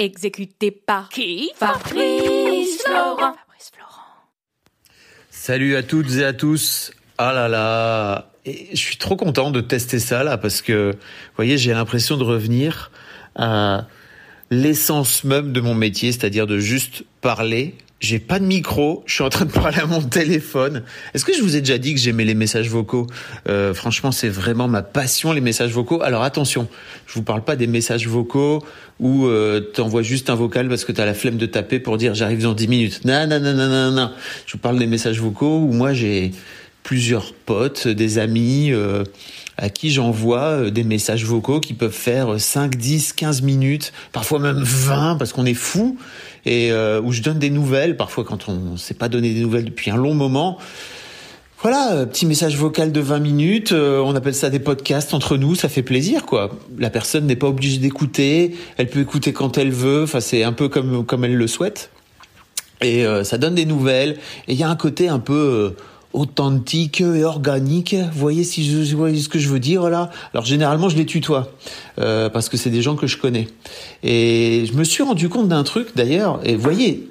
[0.00, 1.50] Exécuté par qui?
[1.56, 3.16] Fabrice Florent.
[3.18, 4.06] Fabrice Florent.
[5.28, 6.90] Salut à toutes et à tous.
[7.18, 11.36] Ah là là, et je suis trop content de tester ça là parce que, vous
[11.36, 12.90] voyez, j'ai l'impression de revenir
[13.36, 13.88] à
[14.50, 17.74] l'essence même de mon métier, c'est-à-dire de juste parler.
[18.00, 20.84] J'ai pas de micro, je suis en train de parler à mon téléphone.
[21.12, 23.06] Est-ce que je vous ai déjà dit que j'aimais les messages vocaux?
[23.46, 26.00] Euh, Franchement, c'est vraiment ma passion les messages vocaux.
[26.02, 26.66] Alors attention,
[27.06, 28.64] je vous parle pas des messages vocaux
[29.00, 32.14] où euh, t'envoies juste un vocal parce que t'as la flemme de taper pour dire
[32.14, 33.04] j'arrive dans 10 minutes.
[33.04, 34.10] Non, non, non, non, non, non.
[34.46, 36.32] Je vous parle des messages vocaux où moi j'ai
[36.82, 39.04] plusieurs potes, des amis euh,
[39.60, 44.38] à qui j'envoie euh, des messages vocaux qui peuvent faire 5, 10, 15 minutes, parfois
[44.38, 45.98] même 20 parce qu'on est fou
[46.46, 49.66] et euh, où je donne des nouvelles parfois quand on s'est pas donné des nouvelles
[49.66, 50.58] depuis un long moment.
[51.62, 55.54] Voilà, euh, petit message vocal de 20 minutes, on appelle ça des podcasts entre nous,
[55.54, 56.50] ça fait plaisir quoi.
[56.78, 60.52] La personne n'est pas obligée d'écouter, elle peut écouter quand elle veut, enfin c'est un
[60.52, 61.90] peu comme comme elle le souhaite.
[62.82, 64.12] Et ça donne des nouvelles
[64.48, 65.74] et il y a un côté un peu
[66.12, 67.94] authentique et organique.
[67.94, 70.10] Vous voyez si je, vous voyez ce que je veux dire là?
[70.34, 71.52] Alors généralement je les tutoie
[71.98, 73.48] euh, parce que c'est des gens que je connais.
[74.02, 76.40] Et je me suis rendu compte d'un truc d'ailleurs.
[76.44, 77.08] Et vous voyez,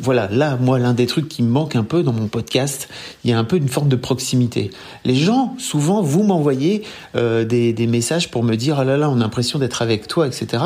[0.00, 2.88] voilà, là, moi, l'un des trucs qui me manque un peu dans mon podcast,
[3.24, 4.70] il y a un peu une forme de proximité.
[5.04, 6.82] Les gens, souvent, vous m'envoyez
[7.14, 10.06] euh, des, des messages pour me dire, ah là là, on a l'impression d'être avec
[10.06, 10.62] toi, etc.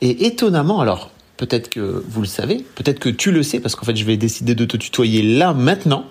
[0.00, 3.86] Et étonnamment, alors, peut-être que vous le savez, peut-être que tu le sais, parce qu'en
[3.86, 6.04] fait, je vais décider de te tutoyer là, maintenant.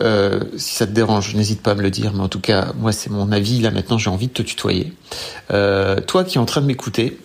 [0.00, 2.72] Euh, si ça te dérange, n'hésite pas à me le dire, mais en tout cas,
[2.78, 4.92] moi, c'est mon avis, là, maintenant, j'ai envie de te tutoyer.
[5.50, 7.18] Euh, toi qui es en train de m'écouter,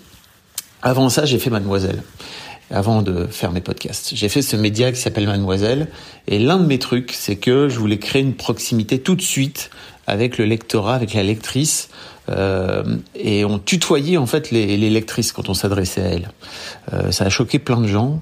[0.81, 2.03] avant ça, j'ai fait Mademoiselle.
[2.71, 5.87] Avant de faire mes podcasts, j'ai fait ce média qui s'appelle Mademoiselle.
[6.27, 9.69] Et l'un de mes trucs, c'est que je voulais créer une proximité tout de suite
[10.07, 11.89] avec le lectorat, avec la lectrice.
[12.27, 12.83] Euh,
[13.13, 16.29] et on tutoyait en fait les, les lectrices quand on s'adressait à elles.
[16.93, 18.19] Euh, ça a choqué plein de gens.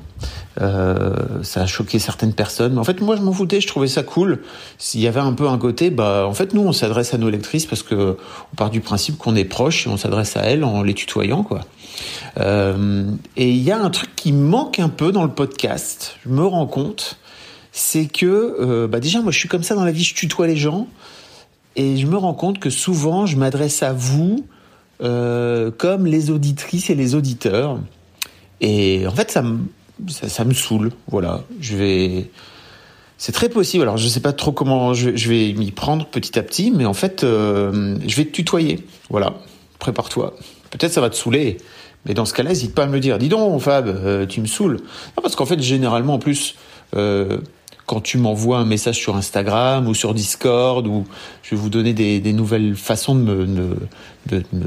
[0.61, 2.73] Euh, ça a choqué certaines personnes.
[2.73, 3.61] Mais en fait, moi, je m'en foutais.
[3.61, 4.41] Je trouvais ça cool.
[4.77, 7.29] S'il y avait un peu un côté, bah, en fait, nous, on s'adresse à nos
[7.29, 8.17] lectrices parce que
[8.53, 11.44] on part du principe qu'on est proche et on s'adresse à elles en les tutoyant,
[11.44, 11.61] quoi.
[12.39, 13.05] Euh,
[13.38, 16.17] et il y a un truc qui manque un peu dans le podcast.
[16.25, 17.17] Je me rends compte,
[17.71, 20.03] c'est que, euh, bah, déjà, moi, je suis comme ça dans la vie.
[20.03, 20.88] Je tutoie les gens
[21.75, 24.45] et je me rends compte que souvent, je m'adresse à vous
[25.01, 27.79] euh, comme les auditrices et les auditeurs.
[28.61, 29.59] Et en fait, ça me,
[30.07, 30.91] ça, me saoule.
[31.09, 32.29] Voilà, je vais.
[33.17, 33.83] C'est très possible.
[33.83, 36.94] Alors, je sais pas trop comment je, vais m'y prendre petit à petit, mais en
[36.94, 38.85] fait, euh, je vais te tutoyer.
[39.09, 39.33] Voilà,
[39.79, 40.35] prépare-toi.
[40.69, 41.57] Peut-être ça va te saouler,
[42.06, 43.17] mais dans ce cas-là, n'hésite pas à me le dire.
[43.17, 44.79] Dis donc, Fab, euh, tu me saoules.
[45.22, 46.56] Parce qu'en fait, généralement, en plus,
[47.85, 51.05] quand tu m'envoies un message sur Instagram ou sur Discord, ou
[51.41, 53.77] je vais vous donner des, des nouvelles façons de me, de,
[54.31, 54.66] de me,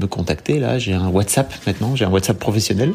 [0.00, 0.58] me contacter.
[0.58, 2.94] Là, j'ai un WhatsApp maintenant, j'ai un WhatsApp professionnel.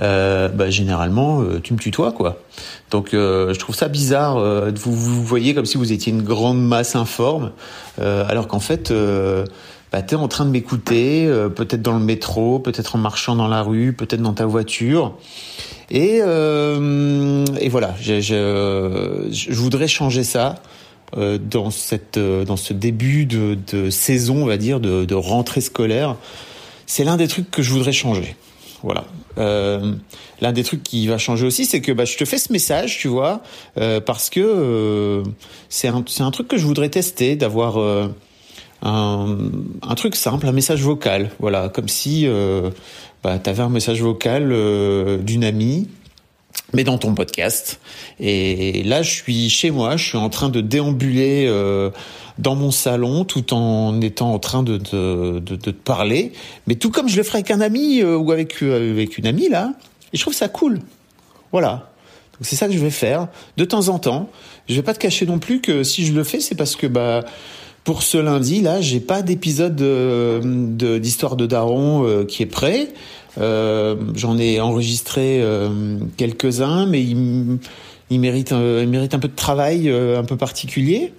[0.00, 2.40] Euh, bah, généralement, euh, tu me tutoies, quoi.
[2.92, 4.36] Donc, euh, je trouve ça bizarre.
[4.36, 7.50] euh, de vous, vous voyez comme si vous étiez une grande masse informe,
[8.00, 8.92] euh, alors qu'en fait,
[9.90, 11.26] bah, tu es en train de m'écouter,
[11.56, 15.14] peut-être dans le métro, peut-être en marchant dans la rue, peut-être dans ta voiture.
[15.90, 20.56] Et, euh, et voilà, je, je, je voudrais changer ça
[21.16, 25.14] euh, dans, cette, euh, dans ce début de, de saison, on va dire, de, de
[25.14, 26.16] rentrée scolaire.
[26.86, 28.36] C'est l'un des trucs que je voudrais changer.
[28.82, 29.04] Voilà.
[29.38, 29.94] Euh,
[30.40, 32.98] L'un des trucs qui va changer aussi, c'est que bah, je te fais ce message,
[32.98, 33.42] tu vois,
[33.78, 35.22] euh, parce que euh,
[35.68, 37.78] c'est un, un truc que je voudrais tester, d'avoir
[38.82, 39.36] un,
[39.82, 41.30] un truc simple, un message vocal.
[41.40, 42.70] Voilà, comme si euh,
[43.22, 45.88] bah, tu un message vocal euh, d'une amie
[46.74, 47.80] mais dans ton podcast.
[48.20, 51.90] Et là, je suis chez moi, je suis en train de déambuler euh,
[52.38, 56.32] dans mon salon tout en étant en train de, de, de, de te parler,
[56.66, 59.26] mais tout comme je le ferais avec un ami euh, ou avec, euh, avec une
[59.26, 59.72] amie, là.
[60.12, 60.80] Et je trouve ça cool.
[61.52, 61.90] Voilà.
[62.32, 64.30] Donc c'est ça que je vais faire de temps en temps.
[64.68, 66.86] Je vais pas te cacher non plus que si je le fais, c'est parce que
[66.86, 67.24] bah
[67.88, 72.88] pour ce lundi là, j'ai pas d'épisode de- d'histoire de, Daron euh, qui est prêt.
[73.40, 77.58] Euh, J'en ai enregistré euh, quelques-uns, mais il,
[78.10, 81.14] il mérite, un peu de travail un peu particulier.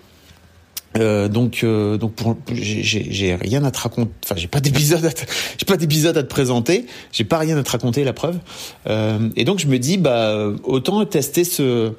[0.94, 2.13] Donc, donc
[2.51, 4.12] j'ai, rien à te raconter.
[4.24, 5.10] Enfin, j'ai pas d'épisode,
[5.57, 6.86] j'ai pas d'épisode à te présenter.
[7.12, 8.38] J'ai pas rien à te raconter, la preuve.
[9.36, 11.94] Et donc je me dis, bah, autant tester ce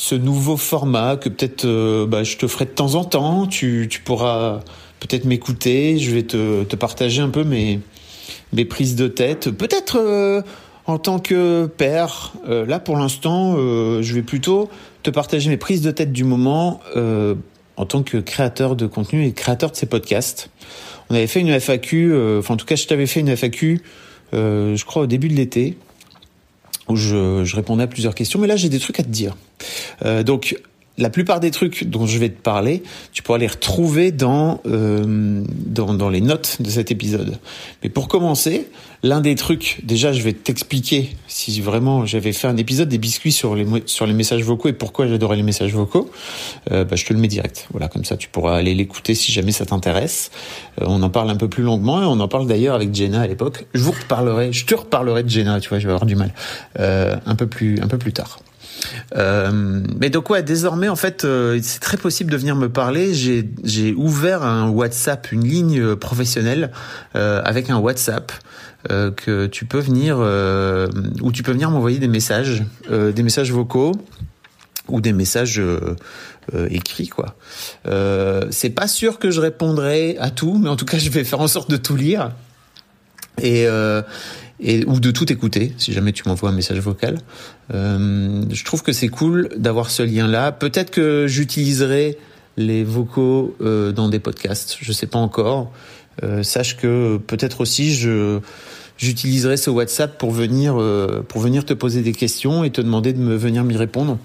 [0.00, 3.46] ce nouveau format que peut-être, euh, bah, je te ferai de temps en temps.
[3.46, 4.60] Tu, tu pourras
[5.00, 5.98] peut-être m'écouter.
[5.98, 7.80] Je vais te, te partager un peu mes
[8.52, 9.50] mes prises de tête.
[9.50, 10.42] Peut-être euh,
[10.86, 12.32] en tant que père.
[12.46, 14.70] là, pour l'instant, je vais plutôt
[15.02, 16.80] te partager mes prises de tête du moment
[17.78, 20.50] en tant que créateur de contenu et créateur de ces podcasts.
[21.10, 23.80] On avait fait une FAQ, euh, enfin en tout cas je t'avais fait une FAQ,
[24.34, 25.78] euh, je crois au début de l'été,
[26.88, 29.36] où je, répondais à plusieurs questions, mais là j'ai des trucs à te dire.
[30.04, 30.56] Euh, donc
[30.98, 35.42] la plupart des trucs dont je vais te parler, tu pourras les retrouver dans, euh,
[35.66, 37.38] dans, dans, les notes de cet épisode.
[37.82, 38.68] Mais pour commencer,
[39.04, 43.32] l'un des trucs, déjà je vais t'expliquer si vraiment j'avais fait un épisode des biscuits
[43.32, 46.10] sur les, sur les messages vocaux et pourquoi j'adorais les messages vocaux,
[46.72, 47.68] euh, bah, je te le mets direct.
[47.70, 50.30] Voilà, comme ça tu pourras aller l'écouter si jamais ça t'intéresse.
[50.80, 53.20] Euh, on en parle un peu plus longuement et on en parle d'ailleurs avec Jenna
[53.20, 53.66] à l'époque.
[53.72, 56.34] Je vous reparlerai, je te reparlerai de Jenna, tu vois, je vais avoir du mal,
[56.80, 58.40] euh, un peu plus, un peu plus tard.
[59.16, 63.14] Euh, mais donc ouais, désormais en fait, euh, c'est très possible de venir me parler.
[63.14, 66.70] J'ai ouvert un WhatsApp, une ligne euh, professionnelle
[67.16, 68.32] euh, avec un WhatsApp
[68.90, 70.88] euh, que tu peux venir euh,
[71.22, 73.92] où tu peux venir m'envoyer des messages, des messages vocaux
[74.88, 75.60] ou des messages
[76.70, 77.36] écrits quoi.
[78.50, 81.40] c'est pas sûr que je répondrai à tout, mais en tout cas je vais faire
[81.40, 82.30] en sorte de tout lire.
[83.42, 83.66] Et,
[84.60, 87.18] et ou de tout écouter si jamais tu m'envoies un message vocal.
[87.72, 90.52] Euh, je trouve que c'est cool d'avoir ce lien-là.
[90.52, 92.18] Peut-être que j'utiliserai
[92.56, 94.78] les vocaux euh, dans des podcasts.
[94.80, 95.72] Je sais pas encore.
[96.24, 98.40] Euh, sache que peut-être aussi je
[98.98, 103.12] j'utiliserai ce WhatsApp pour venir euh, pour venir te poser des questions et te demander
[103.12, 104.18] de me venir m'y répondre.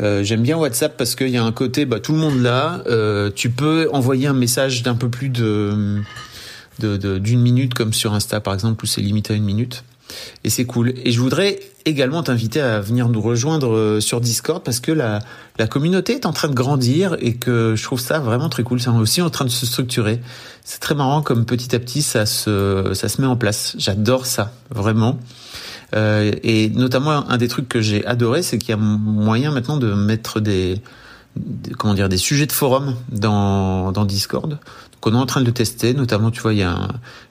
[0.00, 2.82] Euh, J'aime bien WhatsApp parce qu'il y a un côté, bah, tout le monde là.
[2.86, 6.00] Euh, tu peux envoyer un message d'un peu plus de
[6.78, 9.84] d'une de, minute comme sur Insta par exemple où c'est limité à une minute.
[10.44, 10.92] Et c'est cool.
[11.04, 15.20] Et je voudrais également t'inviter à venir nous rejoindre euh, sur Discord parce que la,
[15.58, 18.80] la communauté est en train de grandir et que je trouve ça vraiment très cool.
[18.80, 20.20] C'est aussi en train de se structurer.
[20.64, 23.74] C'est très marrant comme petit à petit ça se, ça se met en place.
[23.78, 25.18] J'adore ça, vraiment.
[25.94, 29.76] Euh, et notamment un des trucs que j'ai adoré, c'est qu'il y a moyen maintenant
[29.76, 30.80] de mettre des,
[31.78, 34.58] comment dire des sujets de forum dans, Discord
[35.00, 35.94] qu'on est en train de tester.
[35.94, 36.88] Notamment, tu vois, il y a un,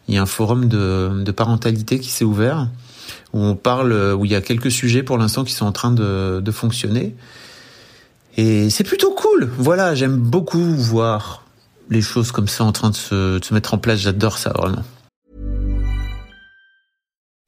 [0.08, 2.68] y a un forum de, de parentalité qui s'est ouvert
[3.34, 5.92] où on parle, où il y a quelques sujets pour l'instant qui sont en train
[5.92, 7.16] de, de fonctionner.
[8.38, 9.50] Et c'est plutôt cool.
[9.58, 11.44] Voilà, j'aime beaucoup voir
[11.90, 14.00] les choses comme ça en train de se, de se mettre en place.
[14.00, 14.84] J'adore ça vraiment.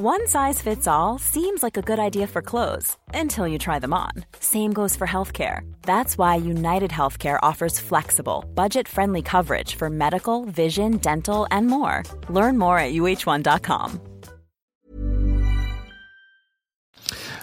[0.00, 3.92] One size fits all seems like a good idea for clothes until you try them
[3.92, 4.12] on.
[4.38, 5.62] Same goes for healthcare.
[5.82, 12.04] That's why United Healthcare offers flexible, budget-friendly coverage for medical, vision, dental, and more.
[12.30, 13.98] Learn more at uh1.com.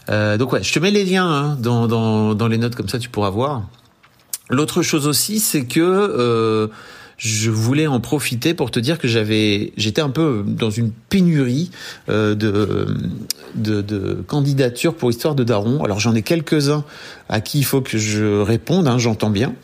[0.07, 2.87] Euh, donc ouais, je te mets les liens hein, dans, dans, dans les notes comme
[2.87, 3.63] ça tu pourras voir.
[4.49, 6.67] L'autre chose aussi, c'est que euh,
[7.17, 11.71] je voulais en profiter pour te dire que j'avais, j'étais un peu dans une pénurie
[12.09, 12.87] euh, de,
[13.55, 15.83] de, de candidatures pour Histoire de Daron.
[15.83, 16.83] Alors j'en ai quelques-uns
[17.29, 19.55] à qui il faut que je réponde, hein, j'entends bien.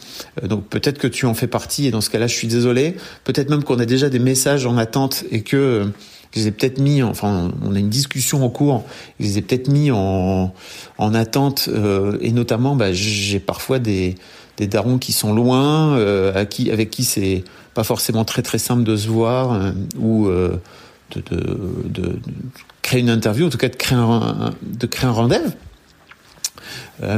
[0.42, 2.96] Euh, donc peut-être que tu en fais partie et dans ce cas-là, je suis désolé.
[3.24, 5.92] Peut-être même qu'on a déjà des messages en attente et que
[6.32, 8.86] je les ai peut-être mis, enfin, on a une discussion en cours,
[9.20, 10.54] je les ai peut-être mis en,
[10.98, 14.16] en attente, euh, et notamment, bah, j'ai parfois des,
[14.62, 18.60] des darons qui sont loin, euh, à qui, avec qui c'est pas forcément très très
[18.60, 20.56] simple de se voir euh, ou euh,
[21.16, 22.20] de,
[22.84, 25.52] créer une interview, en tout cas de créer un, de créer un rendez-vous.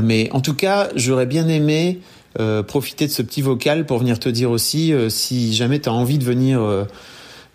[0.01, 2.00] Mais en tout cas, j'aurais bien aimé
[2.67, 6.17] profiter de ce petit vocal pour venir te dire aussi si jamais tu as envie
[6.17, 6.62] de venir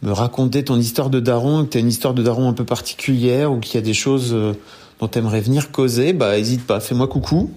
[0.03, 2.65] me raconter ton histoire de daron, que tu as une histoire de daron un peu
[2.65, 4.37] particulière ou qu'il y a des choses
[5.01, 7.51] dont tu aimerais venir causer, bah hésite pas, fais-moi coucou.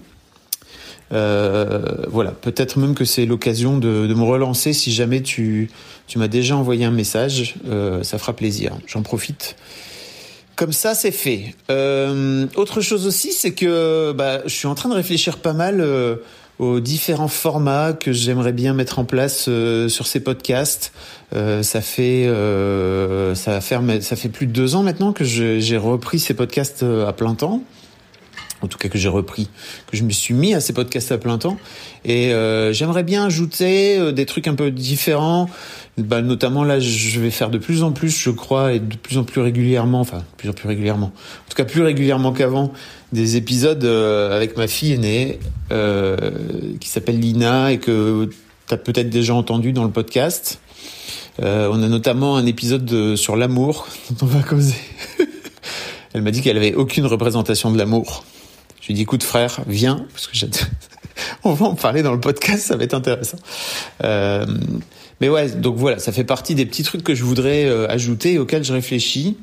[1.12, 5.70] Euh, voilà, peut-être même que c'est l'occasion de, de, me relancer si jamais tu,
[6.06, 8.72] tu m'as déjà envoyé un message, euh, ça fera plaisir.
[8.86, 9.56] J'en profite.
[10.56, 11.54] Comme ça, c'est fait.
[11.70, 15.80] Euh, autre chose aussi, c'est que bah, je suis en train de réfléchir pas mal.
[15.80, 16.16] Euh,
[16.58, 19.48] aux différents formats que j'aimerais bien mettre en place
[19.88, 20.92] sur ces podcasts.
[21.32, 22.24] Ça fait
[23.34, 26.84] ça va faire ça fait plus de deux ans maintenant que j'ai repris ces podcasts
[26.84, 27.64] à plein temps.
[28.62, 29.48] En tout cas que j'ai repris,
[29.90, 31.58] que je me suis mis à ces podcasts à plein temps.
[32.04, 32.32] Et
[32.72, 35.48] j'aimerais bien ajouter des trucs un peu différents.
[35.98, 39.18] Bah, notamment là, je vais faire de plus en plus, je crois, et de plus
[39.18, 42.72] en plus régulièrement, enfin, de plus en plus régulièrement, en tout cas plus régulièrement qu'avant,
[43.12, 45.38] des épisodes euh, avec ma fille aînée
[45.70, 46.16] euh,
[46.80, 48.30] qui s'appelle Lina et que
[48.66, 50.60] tu as peut-être déjà entendu dans le podcast.
[51.42, 54.76] Euh, on a notamment un épisode sur l'amour dont on va causer.
[56.14, 58.24] Elle m'a dit qu'elle avait aucune représentation de l'amour.
[58.82, 60.36] Je lui dit écoute frère, viens parce que
[61.44, 63.38] on va en parler dans le podcast, ça va être intéressant.
[64.04, 64.44] Euh,
[65.22, 68.38] mais ouais, donc voilà, ça fait partie des petits trucs que je voudrais ajouter et
[68.38, 69.38] auxquels je réfléchis.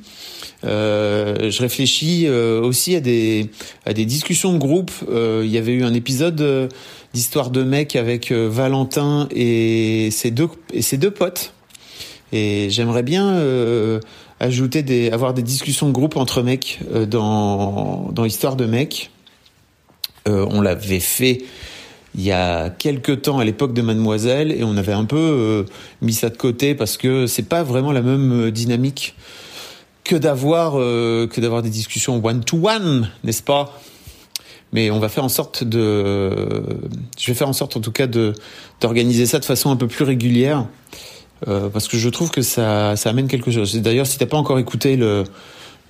[0.65, 3.50] Euh, je réfléchis euh, aussi à des
[3.86, 4.91] à des discussions de groupe.
[5.10, 6.69] Euh, il y avait eu un épisode
[7.13, 11.53] d'histoire de mec avec Valentin et ses deux et ses deux potes.
[12.31, 13.41] Et j'aimerais bien
[14.39, 19.12] ajouter des avoir des discussions de groupe entre mecs dans dans histoire de mec.
[20.29, 21.43] On l'avait fait
[22.15, 25.65] il y a quelques temps à l'époque de Mademoiselle et on avait un peu
[26.01, 29.15] mis ça de côté parce que c'est pas vraiment la même dynamique
[30.09, 33.79] que d'avoir euh, que d'avoir des discussions one to one, n'est-ce pas?
[34.74, 36.31] Mais on va faire en sorte de,
[37.19, 38.33] je vais faire en sorte en tout cas de
[38.81, 40.65] d'organiser ça de façon un peu plus régulière
[41.48, 43.75] euh, parce que je trouve que ça ça amène quelque chose.
[43.75, 45.25] D'ailleurs, si t'as pas encore écouté le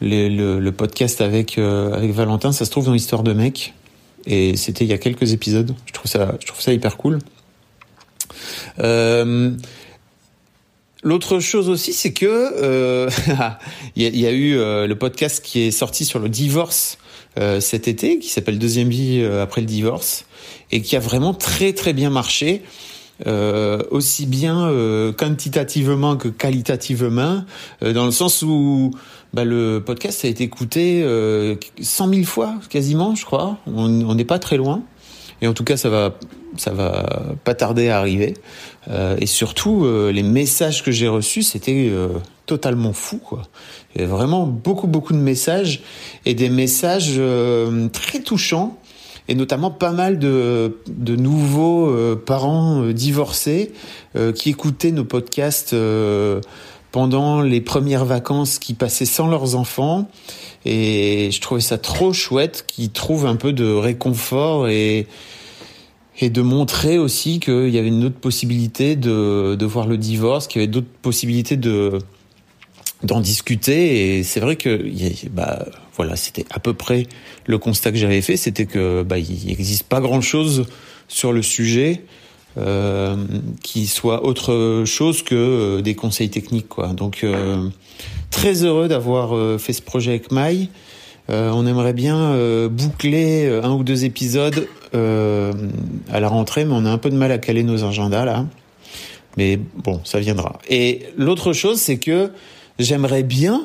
[0.01, 3.73] le, podcast avec euh, avec Valentin, ça se trouve dans l'histoire de mec
[4.29, 5.75] et c'était il y a quelques épisodes.
[5.85, 7.19] Je trouve ça je trouve ça hyper cool.
[8.79, 9.51] Euh,
[11.01, 13.09] L'autre chose aussi, c'est que euh,
[13.95, 16.97] il y, a, eu euh, le podcast qui est sorti sur le divorce
[17.37, 20.25] euh, cet été, qui s'appelle Deuxième vie après le divorce,
[20.71, 22.63] et qui a vraiment très très bien marché,
[23.91, 24.71] aussi bien
[25.17, 27.43] quantitativement que qualitativement,
[27.81, 28.91] dans le sens où
[29.33, 31.05] bah, le podcast a été écouté
[31.81, 33.57] 100 000 fois quasiment, je crois.
[33.67, 34.83] On n'est pas très loin.
[35.41, 36.15] Et en tout cas, ça va,
[36.57, 38.33] ça va pas tarder à arriver.
[38.89, 42.09] Euh, et surtout, euh, les messages que j'ai reçus, c'était euh,
[42.45, 43.17] totalement fou.
[43.17, 43.43] Quoi.
[43.95, 45.81] Il y avait vraiment beaucoup, beaucoup de messages
[46.25, 47.19] et des messages
[47.93, 48.77] très touchants.
[49.27, 53.71] Et notamment pas mal de, de nouveaux parents divorcés
[54.33, 55.75] qui écoutaient nos podcasts
[56.91, 60.09] pendant les premières vacances qui passaient sans leurs enfants.
[60.65, 65.07] Et je trouvais ça trop chouette qu'ils trouvent un peu de réconfort et,
[66.19, 70.47] et de montrer aussi qu'il y avait une autre possibilité de, de voir le divorce,
[70.47, 71.99] qu'il y avait d'autres possibilités de
[73.01, 74.83] d'en discuter et c'est vrai que
[75.29, 75.65] bah
[75.95, 77.07] voilà c'était à peu près
[77.45, 80.65] le constat que j'avais fait c'était que bah il n'existe pas grand chose
[81.07, 82.03] sur le sujet
[82.59, 83.15] euh,
[83.63, 87.69] qui soit autre chose que euh, des conseils techniques quoi donc euh,
[88.31, 90.69] très heureux d'avoir fait ce projet avec Maï
[91.29, 92.35] on aimerait bien
[92.69, 97.31] boucler un ou deux épisodes à la rentrée, mais on a un peu de mal
[97.31, 98.47] à caler nos agendas là.
[99.37, 100.57] Mais bon, ça viendra.
[100.69, 102.31] Et l'autre chose, c'est que
[102.79, 103.61] j'aimerais bien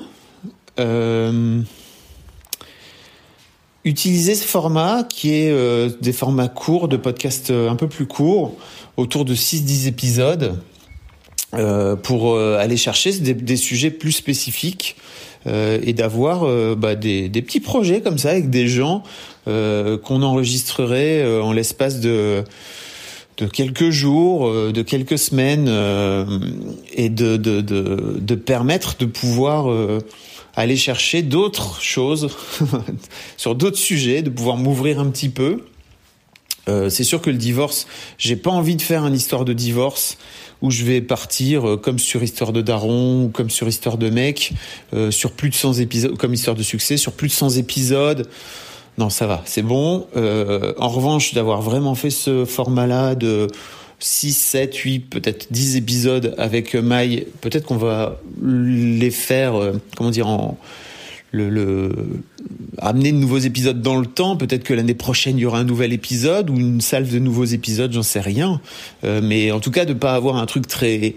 [3.85, 5.53] utiliser ce format qui est
[6.01, 8.57] des formats courts, de podcasts un peu plus courts,
[8.97, 10.59] autour de 6-10 épisodes,
[12.03, 14.97] pour aller chercher des, sujets plus spécifiques
[15.47, 19.03] euh, et d'avoir euh, bah, des, des, petits projets comme ça avec des gens
[19.47, 22.45] euh, qu'on enregistrerait en l'espace de
[23.37, 25.69] de quelques jours, de quelques semaines,
[26.93, 29.67] et de, de, de, de, permettre de pouvoir
[30.57, 32.29] aller chercher d'autres choses
[33.37, 35.65] sur d'autres sujets, de pouvoir m'ouvrir un petit peu.
[36.67, 37.87] c'est sûr que le divorce,
[38.19, 40.17] j'ai pas envie de faire une histoire de divorce
[40.65, 44.09] où je vais partir euh, comme sur Histoire de Daron ou comme sur Histoire de
[44.09, 44.55] Mec,
[44.95, 48.27] euh, sur plus de 100 épisodes, comme Histoire de Succès, sur plus de 100 épisodes.
[48.97, 50.07] Non, ça va, c'est bon.
[50.17, 53.49] Euh, en revanche, d'avoir vraiment fait ce format-là de
[54.05, 59.55] 6, 7, 8, peut-être 10 épisodes avec Maï, peut-être qu'on va les faire,
[59.97, 60.27] comment dire,
[61.35, 61.91] le,
[62.79, 64.37] amener de nouveaux épisodes dans le temps.
[64.37, 67.45] Peut-être que l'année prochaine il y aura un nouvel épisode ou une salve de nouveaux
[67.45, 68.61] épisodes, j'en sais rien.
[69.05, 71.15] Euh, mais en tout cas de pas avoir un truc très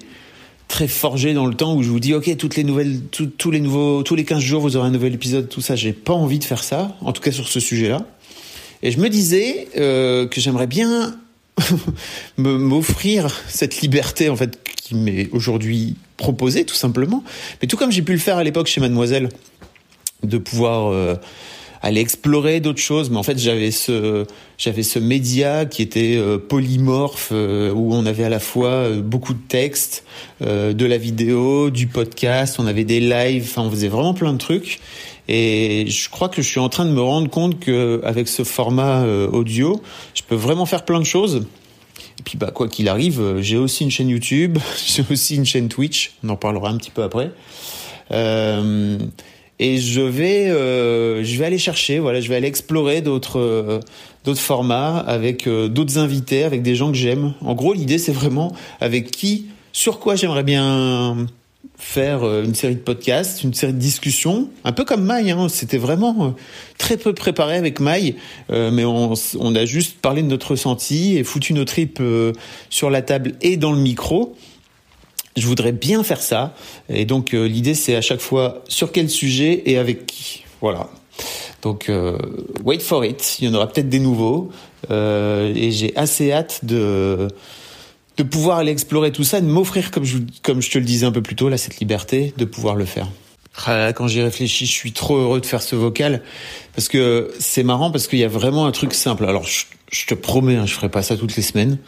[0.68, 3.62] très forgé dans le temps où je vous dis ok toutes les nouvelles tous les
[3.62, 6.40] nouveaux tous les 15 jours vous aurez un nouvel épisode tout ça j'ai pas envie
[6.40, 8.06] de faire ça en tout cas sur ce sujet là
[8.84, 11.18] et je me disais euh, que j'aimerais bien
[12.38, 17.24] m'offrir cette liberté en fait qui m'est aujourd'hui proposée tout simplement
[17.62, 19.30] mais tout comme j'ai pu le faire à l'époque chez Mademoiselle
[20.24, 21.16] de pouvoir euh,
[21.82, 23.10] aller explorer d'autres choses.
[23.10, 24.26] Mais en fait, j'avais ce,
[24.58, 29.34] j'avais ce média qui était euh, polymorphe, euh, où on avait à la fois beaucoup
[29.34, 30.04] de textes,
[30.42, 34.38] de la vidéo, du podcast, on avait des lives, enfin, on faisait vraiment plein de
[34.38, 34.80] trucs.
[35.28, 38.44] Et je crois que je suis en train de me rendre compte que avec ce
[38.44, 39.82] format audio,
[40.14, 41.46] je peux vraiment faire plein de choses.
[42.20, 44.58] Et puis bah quoi qu'il arrive, j'ai aussi une chaîne YouTube,
[44.88, 46.14] j'ai aussi une chaîne Twitch.
[46.24, 47.32] On en parlera un petit peu après.
[48.12, 48.98] Euh,
[49.60, 53.80] et je vais euh, je vais aller chercher voilà je vais aller explorer d'autres euh,
[54.24, 58.12] d'autres formats avec euh, d'autres invités avec des gens que j'aime en gros l'idée c'est
[58.12, 61.28] vraiment avec qui sur quoi j'aimerais bien
[61.78, 65.78] faire une série de podcasts une série de discussions un peu comme Maï hein, c'était
[65.78, 66.36] vraiment
[66.78, 68.16] très peu préparé avec Maï
[68.50, 69.14] mais on,
[69.56, 72.02] a juste parlé de notre ressenti et foutu nos tripes
[72.70, 74.36] sur la table et dans le micro
[75.38, 76.54] je voudrais bien faire ça.
[76.90, 80.44] Et donc euh, l'idée c'est à chaque fois sur quel sujet et avec qui.
[80.62, 80.90] Voilà.
[81.62, 82.18] Donc euh,
[82.66, 83.38] wait for it.
[83.40, 84.50] Il y en aura peut-être des nouveaux.
[84.92, 87.28] Euh, et j'ai assez hâte de
[88.18, 91.06] de pouvoir aller explorer tout ça, de m'offrir comme je comme je te le disais
[91.06, 93.08] un peu plus tôt là cette liberté de pouvoir le faire.
[93.66, 96.22] Ah, quand j'y réfléchis, je suis trop heureux de faire ce vocal
[96.76, 99.26] parce que c'est marrant parce qu'il y a vraiment un truc simple.
[99.26, 101.80] Alors je, te promets, hein, je ferai pas ça toutes les semaines.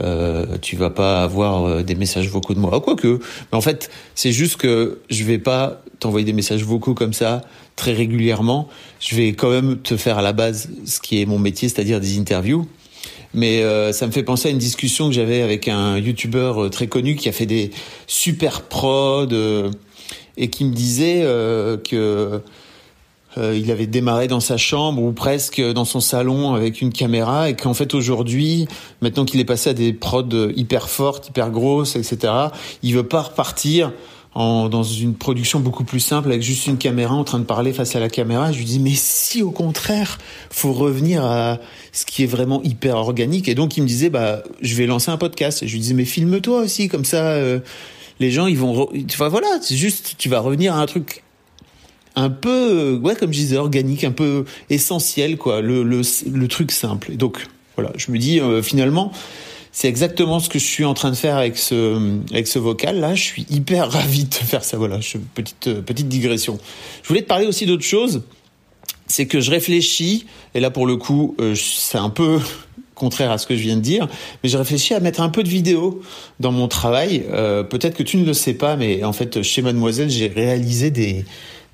[0.00, 3.20] Euh, tu vas pas avoir euh, des messages vocaux de moi, quoique.
[3.50, 7.40] Mais en fait, c'est juste que je vais pas t'envoyer des messages vocaux comme ça
[7.74, 8.68] très régulièrement.
[9.00, 12.00] Je vais quand même te faire à la base ce qui est mon métier, c'est-à-dire
[12.00, 12.68] des interviews.
[13.34, 16.70] Mais euh, ça me fait penser à une discussion que j'avais avec un youtubeur euh,
[16.70, 17.72] très connu qui a fait des
[18.06, 19.26] super prods
[20.36, 22.40] et qui me disait euh, que
[23.36, 27.50] euh, il avait démarré dans sa chambre ou presque dans son salon avec une caméra
[27.50, 28.68] et qu'en fait aujourd'hui,
[29.00, 32.32] maintenant qu'il est passé à des prods hyper fortes, hyper grosses, etc.,
[32.82, 33.92] il veut pas repartir
[34.34, 37.72] en, dans une production beaucoup plus simple avec juste une caméra en train de parler
[37.72, 38.52] face à la caméra.
[38.52, 40.18] Je lui dis mais si au contraire,
[40.50, 41.58] faut revenir à
[41.92, 43.48] ce qui est vraiment hyper organique.
[43.48, 45.64] Et donc il me disait bah je vais lancer un podcast.
[45.66, 47.24] Je lui disais mais filme-toi aussi comme ça.
[47.24, 47.60] Euh,
[48.20, 51.24] les gens ils vont enfin voilà c'est juste tu vas revenir à un truc
[52.16, 56.70] un peu ouais comme je disais organique un peu essentiel quoi le le, le truc
[56.70, 57.44] simple et donc
[57.76, 59.12] voilà je me dis euh, finalement
[59.76, 63.00] c'est exactement ce que je suis en train de faire avec ce avec ce vocal
[63.00, 64.78] là je suis hyper ravi de faire ça.
[64.78, 66.58] Voilà je, petite petite digression.
[67.02, 68.22] Je voulais te parler aussi d'autre chose.
[69.08, 72.38] C'est que je réfléchis et là pour le coup euh, c'est un peu
[72.94, 74.06] contraire à ce que je viens de dire,
[74.42, 76.00] mais j'ai réfléchi à mettre un peu de vidéo
[76.38, 77.24] dans mon travail.
[77.32, 80.92] Euh, Peut-être que tu ne le sais pas, mais en fait, chez Mademoiselle, j'ai réalisé
[80.92, 81.24] des,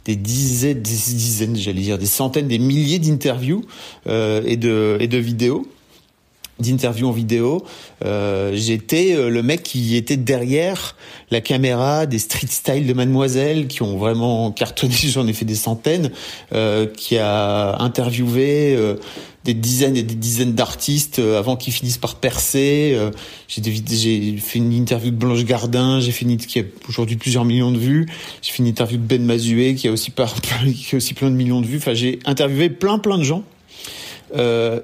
[0.07, 3.67] des dizaines, des dizaines, j'allais dire, des centaines, des milliers d'interviews
[4.07, 5.67] euh, et de et de vidéos
[6.61, 7.65] d'interviews en vidéo,
[8.05, 10.97] euh, j'étais euh, le mec qui était derrière
[11.31, 15.55] la caméra des street style de Mademoiselle qui ont vraiment cartonné, j'en ai fait des
[15.55, 16.11] centaines,
[16.53, 18.97] euh, qui a interviewé euh,
[19.45, 22.99] des dizaines et des dizaines d'artistes euh, avant qu'ils finissent par percer.
[23.49, 27.45] j'ai j'ai fait une interview de Blanche Gardin, j'ai fait une qui a aujourd'hui plusieurs
[27.45, 28.07] millions de vues.
[28.43, 31.31] J'ai fait une interview de Ben Mazué qui a aussi par, qui a aussi plein
[31.31, 31.79] de millions de vues.
[31.79, 33.45] Enfin, j'ai interviewé plein plein de gens.
[34.37, 34.81] Euh,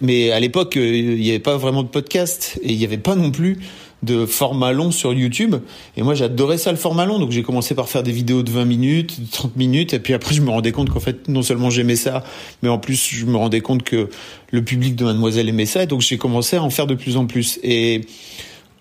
[0.00, 2.98] mais à l'époque, euh, il n'y avait pas vraiment de podcast et il n'y avait
[2.98, 3.58] pas non plus
[4.02, 5.56] de format long sur YouTube.
[5.96, 7.18] Et moi, j'adorais ça, le format long.
[7.18, 9.94] Donc, j'ai commencé par faire des vidéos de 20 minutes, de 30 minutes.
[9.94, 12.24] Et puis après, je me rendais compte qu'en fait, non seulement j'aimais ça,
[12.62, 14.08] mais en plus, je me rendais compte que
[14.50, 15.84] le public de Mademoiselle aimait ça.
[15.84, 17.60] Et donc, j'ai commencé à en faire de plus en plus.
[17.62, 18.02] Et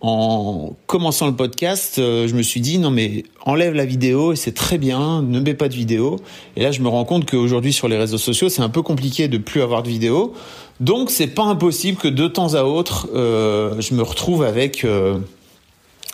[0.02, 4.36] en commençant le podcast, euh, je me suis dit non mais enlève la vidéo et
[4.36, 6.16] c'est très bien, ne mets pas de vidéo.
[6.56, 9.28] Et là, je me rends compte qu'aujourd'hui sur les réseaux sociaux, c'est un peu compliqué
[9.28, 10.34] de plus avoir de vidéo.
[10.82, 15.18] Donc, c'est pas impossible que de temps à autre, euh, je me retrouve avec euh,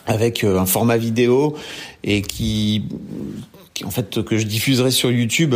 [0.06, 1.56] avec un format vidéo
[2.04, 2.84] et qui,
[3.74, 5.56] qui en fait que je diffuserai sur YouTube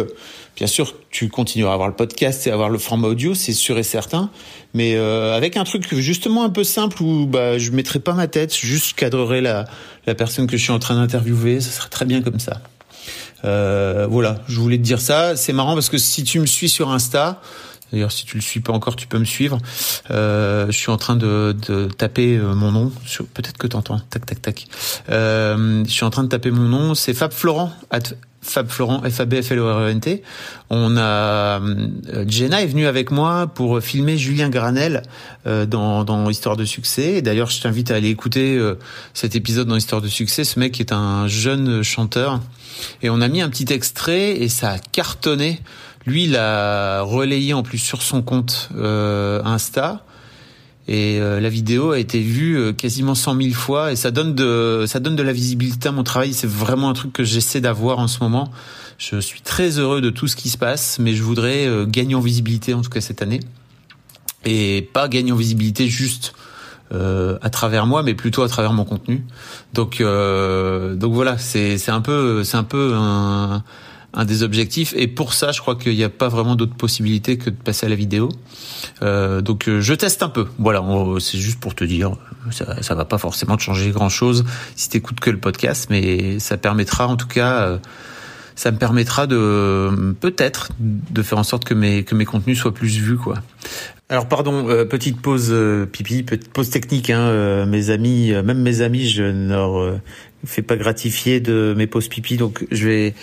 [0.55, 3.53] Bien sûr, tu continueras à avoir le podcast et à avoir le format audio, c'est
[3.53, 4.29] sûr et certain,
[4.73, 8.27] mais euh, avec un truc justement un peu simple où bah je mettrai pas ma
[8.27, 9.65] tête, juste cadrerai la
[10.05, 12.61] la personne que je suis en train d'interviewer, ça serait très bien comme ça.
[13.43, 15.35] Euh, voilà, je voulais te dire ça.
[15.35, 17.41] C'est marrant parce que si tu me suis sur Insta,
[17.91, 19.57] D'ailleurs, si tu le suis pas encore, tu peux me suivre.
[20.09, 22.91] Euh, je suis en train de, de taper euh, mon nom.
[23.33, 23.99] Peut-être que t'entends.
[24.09, 24.67] Tac, tac, tac.
[25.09, 26.95] Euh, je suis en train de taper mon nom.
[26.95, 27.71] C'est Fab Florent.
[28.43, 30.23] Fab Florent, f a b f l o r e n t
[30.71, 35.03] On a euh, Jenna est venue avec moi pour filmer Julien Granel
[35.45, 37.21] euh, dans, dans Histoire de succès.
[37.21, 38.79] D'ailleurs, je t'invite à aller écouter euh,
[39.13, 40.43] cet épisode dans Histoire de succès.
[40.43, 42.41] Ce mec est un jeune chanteur
[43.03, 45.61] et on a mis un petit extrait et ça a cartonné.
[46.05, 50.03] Lui, il a relayé en plus sur son compte Insta.
[50.87, 54.99] et la vidéo a été vue quasiment 100 000 fois et ça donne de ça
[54.99, 56.33] donne de la visibilité à mon travail.
[56.33, 58.51] C'est vraiment un truc que j'essaie d'avoir en ce moment.
[58.97, 62.19] Je suis très heureux de tout ce qui se passe, mais je voudrais gagner en
[62.19, 63.41] visibilité en tout cas cette année
[64.45, 66.33] et pas gagner en visibilité juste
[66.93, 69.23] euh, à travers moi, mais plutôt à travers mon contenu.
[69.73, 73.63] Donc, euh, donc voilà, c'est c'est un peu c'est un peu un,
[74.13, 74.93] un des objectifs.
[74.95, 77.85] Et pour ça, je crois qu'il n'y a pas vraiment d'autre possibilité que de passer
[77.85, 78.29] à la vidéo.
[79.01, 80.47] Euh, donc euh, je teste un peu.
[80.59, 80.83] Voilà,
[81.19, 82.11] c'est juste pour te dire,
[82.51, 84.45] ça, ça va pas forcément te changer grand chose
[84.75, 87.61] si t'écoutes que le podcast, mais ça permettra en tout cas.
[87.61, 87.77] Euh,
[88.53, 92.73] ça me permettra de peut-être de faire en sorte que mes que mes contenus soient
[92.73, 93.35] plus vus quoi.
[94.11, 97.09] Alors pardon, euh, petite pause euh, pipi, petite pause technique.
[97.09, 99.99] Hein, euh, mes amis, même mes amis, je ne leur
[100.45, 103.13] fais pas gratifier de mes pauses pipi, donc je vais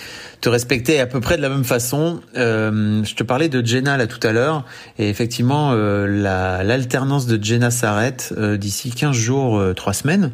[0.41, 2.21] te respecter à peu près de la même façon.
[2.35, 4.65] je te parlais de Jenna là tout à l'heure,
[4.99, 10.33] et effectivement, l'alternance de Jenna s'arrête d'ici 15 jours, 3 semaines.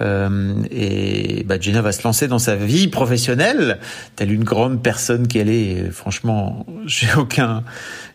[0.00, 3.78] et bah, Jenna va se lancer dans sa vie professionnelle,
[4.14, 5.90] telle une grande personne qu'elle est.
[5.90, 7.64] Franchement, j'ai aucun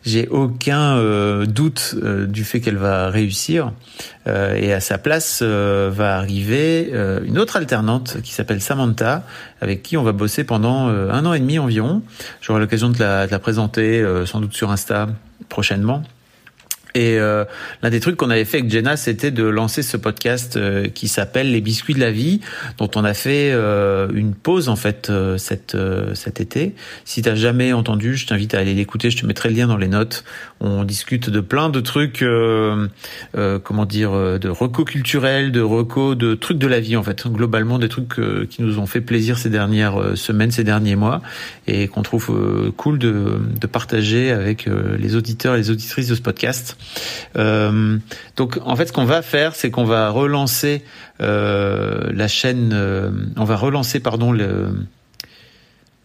[0.04, 3.72] j'ai aucun euh, doute euh, du fait qu'elle va réussir.
[4.26, 6.92] Euh, et à sa place va arriver
[7.24, 9.24] une autre alternante qui s'appelle Samantha,
[9.60, 12.02] avec qui on va bosser pendant un an et demi environ.
[12.40, 15.08] J'aurai l'occasion de la, de la présenter sans doute sur Insta
[15.48, 16.02] prochainement.
[16.94, 17.44] Et euh,
[17.82, 21.08] l'un des trucs qu'on avait fait avec Jenna, c'était de lancer ce podcast euh, qui
[21.08, 22.40] s'appelle Les biscuits de la vie,
[22.78, 25.76] dont on a fait euh, une pause en fait cet
[26.14, 26.74] cet été.
[27.04, 29.10] Si t'as jamais entendu, je t'invite à aller l'écouter.
[29.10, 30.24] Je te mettrai le lien dans les notes.
[30.60, 32.24] On discute de plein de trucs,
[33.34, 37.26] comment dire, de recos culturels, de recos, de trucs de la vie en fait.
[37.26, 41.22] Globalement, des trucs qui nous ont fait plaisir ces dernières semaines, ces derniers mois,
[41.66, 46.22] et qu'on trouve cool de, de partager avec les auditeurs et les auditrices de ce
[46.22, 46.76] podcast.
[47.36, 47.98] Euh,
[48.36, 50.84] donc en fait, ce qu'on va faire, c'est qu'on va relancer
[51.20, 52.70] euh, la chaîne.
[52.72, 54.68] Euh, on va relancer, pardon, le.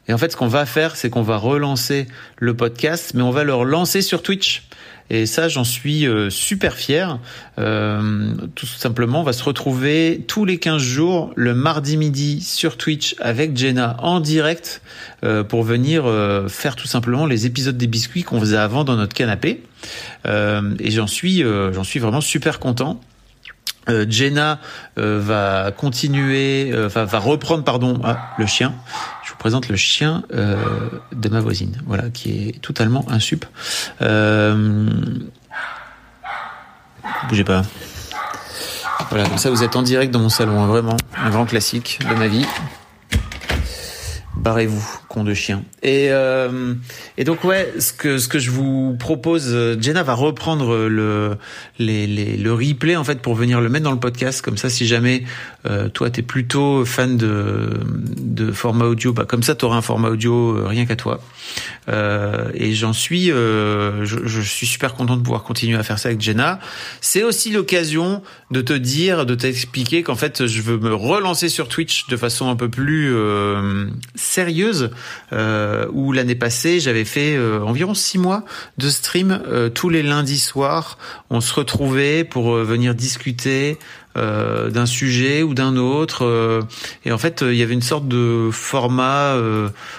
[0.08, 3.32] Et en fait, ce qu'on va faire, c'est qu'on va relancer le podcast, mais on
[3.32, 4.68] va le relancer sur Twitch.
[5.10, 7.20] Et ça, j'en suis euh, super fier.
[7.60, 12.78] Euh, tout simplement, on va se retrouver tous les 15 jours, le mardi midi sur
[12.78, 14.82] Twitch avec Jenna en direct
[15.24, 16.06] euh, pour venir
[16.50, 19.63] faire tout simplement les épisodes des biscuits qu'on faisait avant dans notre canapé.
[20.26, 23.00] et j'en suis, j'en suis vraiment super content.
[24.10, 24.60] Jenna
[24.98, 28.74] va continuer, va, va, reprendre pardon ah, le chien.
[29.39, 33.45] Présente le chien de ma voisine, voilà, qui est totalement un sup.
[37.30, 37.63] bougez pas.
[39.10, 42.00] Voilà, comme ça vous êtes en direct dans mon salon, hein, vraiment un grand classique
[42.10, 42.45] de ma vie.
[44.36, 45.63] Barrez-vous de chien.
[45.84, 46.74] Et, euh,
[47.17, 51.38] et donc ouais, ce que ce que je vous propose, euh, Jenna va reprendre le
[51.80, 54.41] les, les, le replay en fait pour venir le mettre dans le podcast.
[54.41, 55.24] Comme ça, si jamais
[55.65, 57.70] euh, toi t'es plutôt fan de
[58.17, 61.20] de format audio, bah comme ça t'auras un format audio euh, rien qu'à toi.
[61.89, 66.10] Euh, et j'en suis, je, je, suis super content de pouvoir continuer à faire ça
[66.10, 66.60] avec Jenna.
[67.00, 71.70] C'est aussi l'occasion de te dire, de t'expliquer qu'en fait je veux me relancer sur
[71.70, 73.15] Twitch de façon un peu plus
[74.15, 74.89] sérieuse
[75.34, 78.44] euh, où l'année passée j'avais fait euh, environ six mois
[78.78, 80.98] de stream euh, tous les lundis soirs.
[81.30, 83.78] On se retrouvait pour venir discuter
[84.16, 86.66] d'un sujet ou d'un autre.
[87.06, 89.38] et en fait, il y avait une sorte de format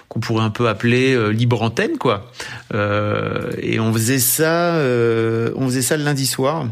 [0.08, 2.28] qu'on pourrait un peu appeler libre antenne, quoi.
[2.74, 4.74] et on faisait ça,
[5.54, 6.66] on faisait ça le lundi soir.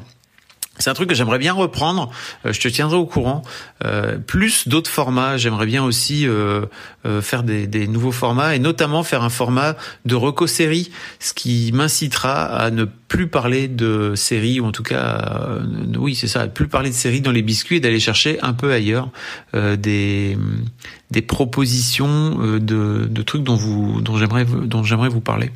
[0.79, 2.11] C'est un truc que j'aimerais bien reprendre.
[2.45, 3.43] Euh, je te tiendrai au courant.
[3.85, 5.37] Euh, plus d'autres formats.
[5.37, 6.67] J'aimerais bien aussi euh,
[7.21, 12.45] faire des, des, nouveaux formats et notamment faire un format de reco-série, ce qui m'incitera
[12.45, 15.61] à ne plus parler de séries ou en tout cas,
[15.97, 18.73] oui c'est ça, plus parler de séries dans les biscuits et d'aller chercher un peu
[18.73, 19.11] ailleurs
[19.55, 20.37] des
[21.13, 25.51] des propositions de, de trucs dont vous dont j'aimerais dont j'aimerais vous parler.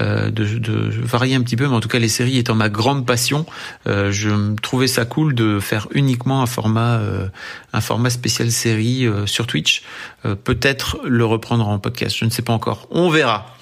[0.00, 3.06] de, de varier un petit peu, mais en tout cas les séries étant ma grande
[3.06, 3.44] passion,
[3.86, 7.28] je trouver ça cool de faire uniquement un format, euh,
[7.72, 9.82] un format spécial série euh, sur Twitch.
[10.24, 12.88] Euh, peut-être le reprendre en podcast, je ne sais pas encore.
[12.90, 13.56] On verra.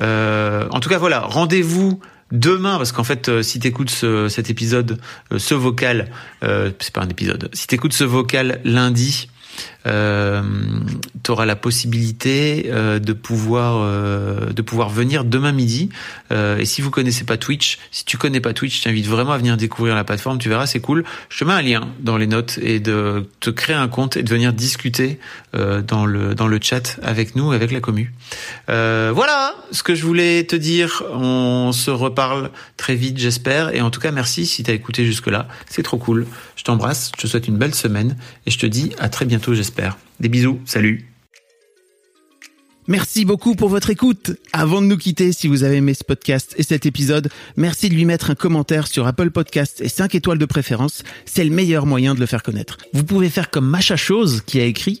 [0.00, 2.00] en tout cas, voilà, rendez-vous
[2.34, 4.98] demain, parce qu'en fait, si t'écoutes ce, cet épisode,
[5.34, 6.10] ce vocal,
[6.42, 9.28] c'est pas un épisode, si t'écoutes ce vocal lundi,
[9.86, 10.42] euh,
[11.22, 15.88] tu auras la possibilité euh, de pouvoir euh, de pouvoir venir demain midi.
[16.32, 19.32] Euh, et si vous connaissez pas Twitch, si tu connais pas Twitch, je t'invite vraiment
[19.32, 20.38] à venir découvrir la plateforme.
[20.38, 21.04] Tu verras, c'est cool.
[21.28, 24.22] Je te mets un lien dans les notes et de te créer un compte et
[24.22, 25.18] de venir discuter
[25.54, 28.12] euh, dans le dans le chat avec nous, avec la commu.
[28.68, 31.02] Euh, voilà ce que je voulais te dire.
[31.12, 33.74] On se reparle très vite, j'espère.
[33.74, 35.48] Et en tout cas, merci si tu as écouté jusque là.
[35.68, 36.26] C'est trop cool.
[36.56, 37.12] Je t'embrasse.
[37.16, 38.16] Je te souhaite une belle semaine
[38.46, 39.54] et je te dis à très bientôt,
[40.20, 40.60] Des bisous.
[40.64, 41.06] Salut.
[42.86, 44.32] Merci beaucoup pour votre écoute.
[44.52, 47.94] Avant de nous quitter, si vous avez aimé ce podcast et cet épisode, merci de
[47.94, 51.02] lui mettre un commentaire sur Apple Podcast et 5 étoiles de préférence.
[51.24, 52.76] C'est le meilleur moyen de le faire connaître.
[52.92, 55.00] Vous pouvez faire comme Macha Chose qui a écrit